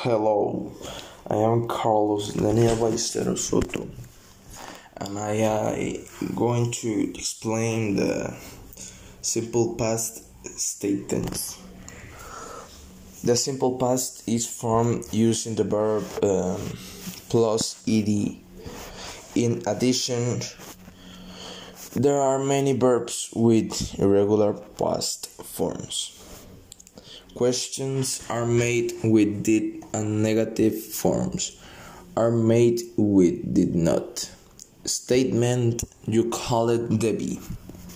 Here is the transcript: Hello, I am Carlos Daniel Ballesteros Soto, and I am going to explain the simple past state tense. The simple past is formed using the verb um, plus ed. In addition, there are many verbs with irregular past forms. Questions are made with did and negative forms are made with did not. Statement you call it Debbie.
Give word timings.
Hello, 0.00 0.72
I 1.26 1.36
am 1.36 1.66
Carlos 1.68 2.34
Daniel 2.34 2.76
Ballesteros 2.76 3.38
Soto, 3.38 3.88
and 4.98 5.18
I 5.18 5.32
am 5.36 6.34
going 6.36 6.70
to 6.82 7.10
explain 7.14 7.96
the 7.96 8.36
simple 9.22 9.74
past 9.74 10.22
state 10.60 11.08
tense. 11.08 11.58
The 13.24 13.36
simple 13.36 13.78
past 13.78 14.28
is 14.28 14.46
formed 14.46 15.06
using 15.12 15.54
the 15.54 15.64
verb 15.64 16.04
um, 16.22 16.60
plus 17.30 17.82
ed. 17.88 18.36
In 19.34 19.62
addition, 19.66 20.42
there 21.96 22.20
are 22.20 22.38
many 22.38 22.74
verbs 22.74 23.30
with 23.34 23.98
irregular 23.98 24.52
past 24.52 25.28
forms. 25.42 26.12
Questions 27.34 28.22
are 28.30 28.46
made 28.46 28.94
with 29.04 29.42
did 29.42 29.75
and 29.96 30.22
negative 30.22 30.76
forms 30.78 31.58
are 32.16 32.30
made 32.30 32.80
with 32.96 33.54
did 33.54 33.74
not. 33.74 34.30
Statement 34.84 35.82
you 36.06 36.28
call 36.30 36.68
it 36.68 37.00
Debbie. 37.00 37.40